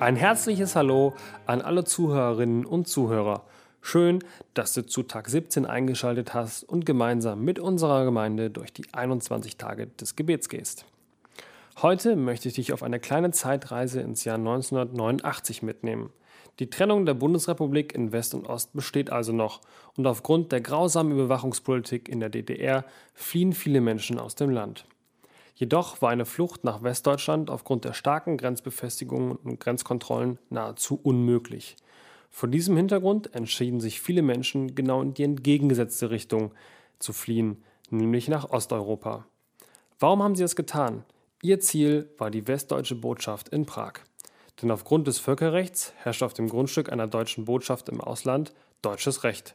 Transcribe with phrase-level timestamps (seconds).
[0.00, 1.12] Ein herzliches Hallo
[1.44, 3.44] an alle Zuhörerinnen und Zuhörer.
[3.82, 4.20] Schön,
[4.54, 9.58] dass du zu Tag 17 eingeschaltet hast und gemeinsam mit unserer Gemeinde durch die 21
[9.58, 10.86] Tage des Gebets gehst.
[11.82, 16.10] Heute möchte ich dich auf eine kleine Zeitreise ins Jahr 1989 mitnehmen.
[16.58, 19.60] Die Trennung der Bundesrepublik in West und Ost besteht also noch
[19.96, 22.84] und aufgrund der grausamen Überwachungspolitik in der DDR
[23.14, 24.86] fliehen viele Menschen aus dem Land.
[25.54, 31.76] Jedoch war eine Flucht nach Westdeutschland aufgrund der starken Grenzbefestigungen und Grenzkontrollen nahezu unmöglich.
[32.30, 36.52] Vor diesem Hintergrund entschieden sich viele Menschen genau in die entgegengesetzte Richtung
[36.98, 39.26] zu fliehen, nämlich nach Osteuropa.
[39.98, 41.04] Warum haben sie das getan?
[41.42, 44.00] Ihr Ziel war die westdeutsche Botschaft in Prag.
[44.62, 49.54] Denn aufgrund des Völkerrechts herrscht auf dem Grundstück einer deutschen Botschaft im Ausland deutsches Recht.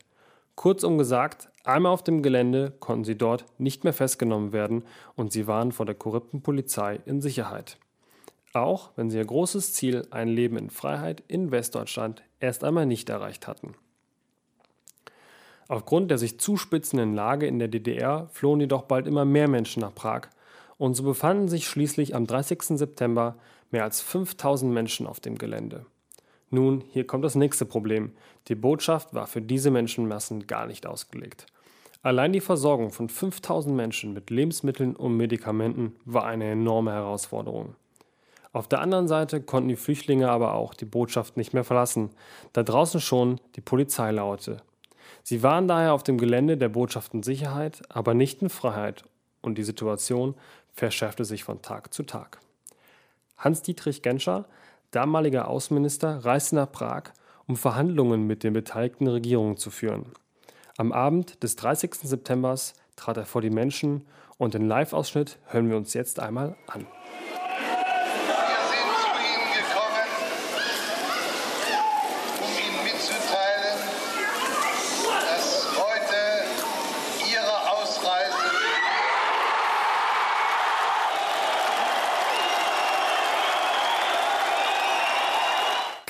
[0.56, 4.84] Kurzum gesagt, einmal auf dem Gelände konnten sie dort nicht mehr festgenommen werden
[5.16, 7.78] und sie waren vor der korrupten Polizei in Sicherheit.
[8.54, 13.10] Auch wenn sie ihr großes Ziel, ein Leben in Freiheit in Westdeutschland, erst einmal nicht
[13.10, 13.76] erreicht hatten.
[15.68, 19.94] Aufgrund der sich zuspitzenden Lage in der DDR flohen jedoch bald immer mehr Menschen nach
[19.94, 20.30] Prag
[20.78, 22.78] und so befanden sich schließlich am 30.
[22.78, 23.36] September
[23.72, 25.86] mehr als 5000 Menschen auf dem Gelände.
[26.50, 28.12] Nun, hier kommt das nächste Problem.
[28.48, 31.48] Die Botschaft war für diese Menschenmassen gar nicht ausgelegt.
[32.04, 37.76] Allein die Versorgung von 5000 Menschen mit Lebensmitteln und Medikamenten war eine enorme Herausforderung.
[38.54, 42.12] Auf der anderen Seite konnten die Flüchtlinge aber auch die Botschaft nicht mehr verlassen,
[42.54, 44.62] da draußen schon die Polizei lauerte.
[45.24, 49.04] Sie waren daher auf dem Gelände der Botschaft in Sicherheit, aber nicht in Freiheit,
[49.42, 50.36] und die Situation
[50.74, 52.40] verschärfte sich von Tag zu Tag.
[53.38, 54.46] Hans-Dietrich Genscher,
[54.92, 57.12] damaliger Außenminister, reiste nach Prag,
[57.48, 60.12] um Verhandlungen mit den beteiligten Regierungen zu führen.
[60.78, 61.96] Am Abend des 30.
[61.96, 62.56] September
[62.96, 64.06] trat er vor die Menschen
[64.38, 66.86] und den Live-Ausschnitt hören wir uns jetzt einmal an.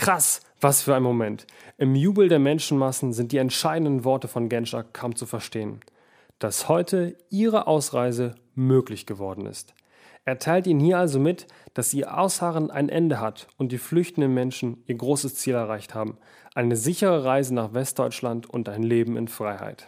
[0.06, 1.48] Krass, was für ein Moment.
[1.80, 5.80] Im Jubel der Menschenmassen sind die entscheidenden Worte von Genscher kaum zu verstehen.
[6.38, 9.74] Dass heute ihre Ausreise möglich geworden ist.
[10.24, 14.32] Er teilt ihnen hier also mit, dass ihr Ausharren ein Ende hat und die flüchtenden
[14.32, 16.20] Menschen ihr großes Ziel erreicht haben.
[16.54, 19.88] Eine sichere Reise nach Westdeutschland und ein Leben in Freiheit.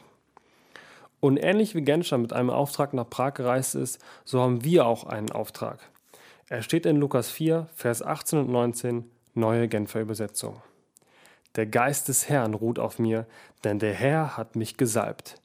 [1.20, 5.04] Und ähnlich wie Genscher mit einem Auftrag nach Prag gereist ist, so haben wir auch
[5.04, 5.92] einen Auftrag.
[6.50, 10.64] Er steht in Lukas 4, Vers 18 und 19 Neue Genfer Übersetzung.
[11.56, 13.28] Der Geist des Herrn ruht auf mir,
[13.64, 15.36] denn der Herr hat mich gesalbt.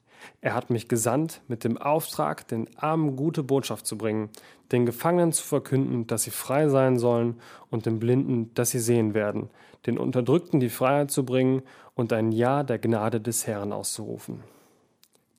[0.41, 4.29] Er hat mich gesandt mit dem Auftrag, den Armen gute Botschaft zu bringen,
[4.71, 7.39] den Gefangenen zu verkünden, dass sie frei sein sollen,
[7.69, 9.51] und den Blinden, dass sie sehen werden,
[9.85, 11.61] den Unterdrückten die Freiheit zu bringen
[11.93, 14.43] und ein Ja der Gnade des Herrn auszurufen.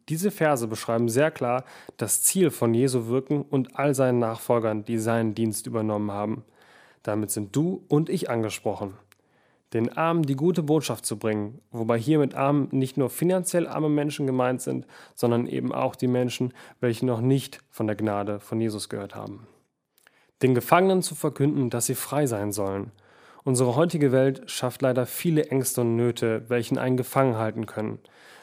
[0.09, 1.65] Diese Verse beschreiben sehr klar
[1.97, 6.45] das Ziel von Jesu Wirken und all seinen Nachfolgern, die seinen Dienst übernommen haben.
[7.05, 8.95] Damit sind du und ich angesprochen.
[9.73, 13.89] Den Armen die gute Botschaft zu bringen, wobei hier mit Armen nicht nur finanziell arme
[13.89, 18.61] Menschen gemeint sind, sondern eben auch die Menschen, welche noch nicht von der Gnade von
[18.61, 19.47] Jesus gehört haben.
[20.43, 22.91] Den Gefangenen zu verkünden, dass sie frei sein sollen.
[23.45, 27.99] Unsere heutige Welt schafft leider viele Ängste und Nöte, welchen einen gefangen halten können,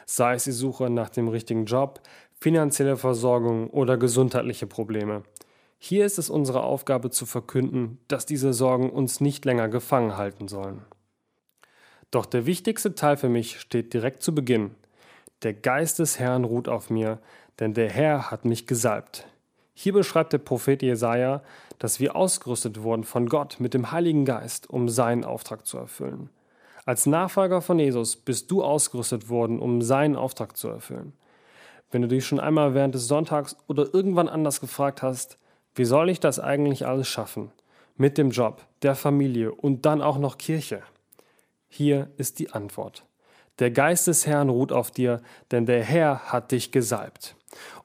[0.06, 2.00] sei es die Suche nach dem richtigen Job,
[2.38, 5.22] finanzielle Versorgung oder gesundheitliche Probleme.
[5.84, 10.46] Hier ist es unsere Aufgabe zu verkünden, dass diese Sorgen uns nicht länger gefangen halten
[10.46, 10.82] sollen.
[12.12, 14.76] Doch der wichtigste Teil für mich steht direkt zu Beginn.
[15.42, 17.18] Der Geist des Herrn ruht auf mir,
[17.58, 19.26] denn der Herr hat mich gesalbt.
[19.74, 21.42] Hier beschreibt der Prophet Jesaja,
[21.80, 26.30] dass wir ausgerüstet wurden von Gott mit dem Heiligen Geist, um seinen Auftrag zu erfüllen.
[26.84, 31.12] Als Nachfolger von Jesus bist du ausgerüstet worden, um seinen Auftrag zu erfüllen.
[31.90, 35.38] Wenn du dich schon einmal während des Sonntags oder irgendwann anders gefragt hast,
[35.74, 37.50] wie soll ich das eigentlich alles schaffen?
[37.96, 40.82] Mit dem Job, der Familie und dann auch noch Kirche?
[41.68, 43.04] Hier ist die Antwort.
[43.58, 47.36] Der Geist des Herrn ruht auf dir, denn der Herr hat dich gesalbt.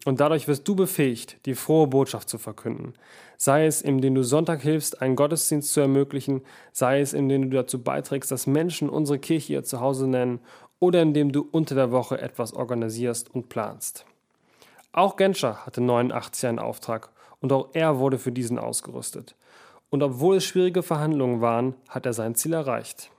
[0.06, 2.94] Und dadurch wirst du befähigt, die frohe Botschaft zu verkünden.
[3.38, 6.42] Sei es, indem du Sonntag hilfst, einen Gottesdienst zu ermöglichen,
[6.72, 10.40] sei es, indem du dazu beiträgst, dass Menschen unsere Kirche ihr Zuhause nennen,
[10.80, 14.06] oder indem du unter der Woche etwas organisierst und planst.
[14.92, 17.10] Auch Genscher hatte 89 einen Auftrag
[17.42, 19.36] und auch er wurde für diesen ausgerüstet.
[19.90, 23.12] Und obwohl es schwierige Verhandlungen waren, hat er sein Ziel erreicht.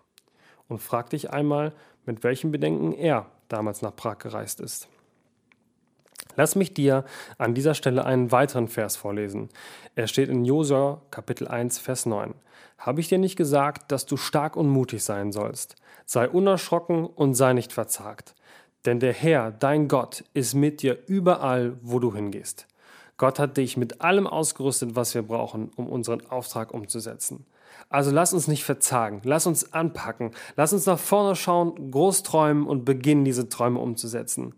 [0.68, 1.72] Und frag dich einmal,
[2.04, 4.88] mit welchen Bedenken er damals nach Prag gereist ist.
[6.36, 7.04] Lass mich dir
[7.38, 9.48] an dieser Stelle einen weiteren Vers vorlesen.
[9.94, 12.34] Er steht in Josua Kapitel 1 Vers 9.
[12.78, 15.74] Habe ich dir nicht gesagt, dass du stark und mutig sein sollst?
[16.04, 18.34] Sei unerschrocken und sei nicht verzagt.
[18.84, 22.68] Denn der Herr, dein Gott, ist mit dir überall, wo du hingehst.
[23.18, 27.44] Gott hat dich mit allem ausgerüstet, was wir brauchen, um unseren Auftrag umzusetzen.
[27.90, 32.66] Also lass uns nicht verzagen, lass uns anpacken, lass uns nach vorne schauen, groß träumen
[32.66, 34.54] und beginnen, diese Träume umzusetzen.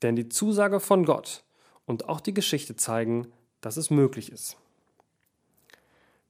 [0.00, 1.44] Denn die Zusage von Gott
[1.86, 3.28] und auch die Geschichte zeigen,
[3.60, 4.56] dass es möglich ist.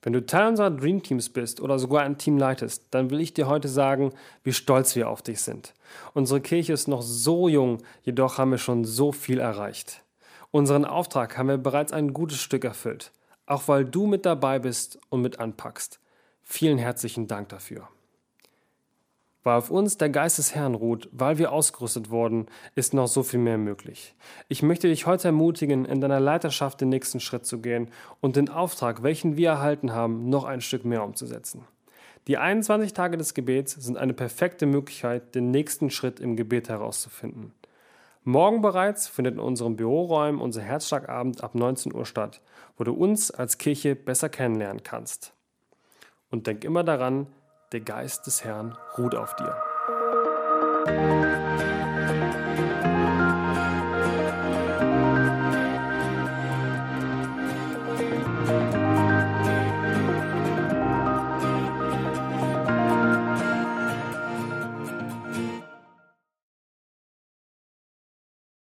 [0.03, 3.35] Wenn du Teil unserer Dream Teams bist oder sogar ein Team leitest, dann will ich
[3.35, 4.12] dir heute sagen,
[4.43, 5.75] wie stolz wir auf dich sind.
[6.12, 10.03] Unsere Kirche ist noch so jung, jedoch haben wir schon so viel erreicht.
[10.52, 13.10] Unseren Auftrag haben wir bereits ein gutes Stück erfüllt,
[13.46, 15.99] auch weil du mit dabei bist und mit anpackst.
[16.43, 17.88] Vielen herzlichen Dank dafür.
[19.44, 23.22] Weil auf uns der Geist des Herrn ruht, weil wir ausgerüstet wurden, ist noch so
[23.22, 24.14] viel mehr möglich.
[24.49, 27.88] Ich möchte dich heute ermutigen, in deiner Leiterschaft den nächsten Schritt zu gehen
[28.20, 31.64] und den Auftrag, welchen wir erhalten haben, noch ein Stück mehr umzusetzen.
[32.26, 37.55] Die 21 Tage des Gebets sind eine perfekte Möglichkeit, den nächsten Schritt im Gebet herauszufinden.
[38.24, 42.40] Morgen bereits findet in unseren Büroräumen unser Herzschlagabend ab 19 Uhr statt,
[42.76, 45.32] wo du uns als Kirche besser kennenlernen kannst.
[46.30, 47.26] Und denk immer daran,
[47.72, 51.31] der Geist des Herrn ruht auf dir.